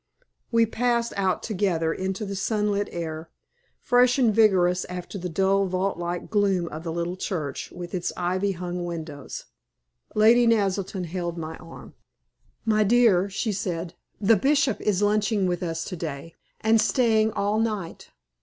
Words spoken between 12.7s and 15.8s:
dear," she said, "the Bishop is lunching with